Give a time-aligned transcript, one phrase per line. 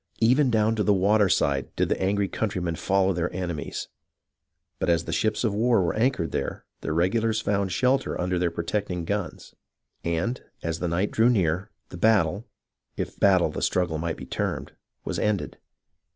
[0.17, 3.87] Even down to the waterside did the angry countrymen follow their enemies;
[4.79, 8.39] but as the ships of war were anchored there, the regulars found a shelter under
[8.39, 9.53] their protecting guns,
[10.03, 12.47] and, as the night drew near, the battle,
[12.97, 14.71] if battle the struggle might be termed,
[15.05, 15.59] was ended.